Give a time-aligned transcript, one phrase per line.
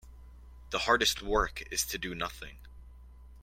[0.71, 2.57] The hardest work is to do nothing.